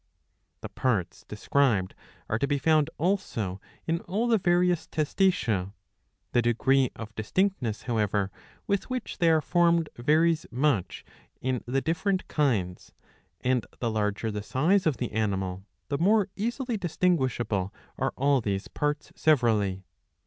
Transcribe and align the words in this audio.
^* 0.01 0.03
The 0.61 0.69
parts 0.69 1.25
described 1.27 1.93
are 2.27 2.39
to 2.39 2.47
be 2.47 2.57
found 2.57 2.89
also 2.97 3.61
in 3.85 3.99
all 3.99 4.27
the 4.27 4.39
various 4.39 4.87
Testacea.25 4.87 5.73
The 6.31 6.41
degree 6.41 6.89
of 6.95 7.13
distinctness, 7.13 7.83
however, 7.83 8.31
with 8.65 8.89
which 8.89 9.19
they 9.19 9.29
are 9.29 9.41
formed 9.41 9.89
varies 9.97 10.47
much 10.49 11.05
in 11.39 11.63
the 11.67 11.81
different 11.81 12.27
kinds, 12.27 12.93
and 13.41 13.67
the 13.77 13.91
larger 13.91 14.31
the 14.31 14.41
size 14.41 14.87
of 14.87 14.97
the 14.97 15.11
animal 15.11 15.67
the 15.89 15.99
more 15.99 16.29
easily 16.35 16.77
distinguishable 16.77 17.71
are 17.99 18.13
all 18.17 18.41
these 18.41 18.67
parts 18.69 19.09
679 19.15 19.15
b. 19.17 19.65
100 19.81 19.81
IV. 19.83 19.83
5. 19.83 19.85
severally. 19.85 19.85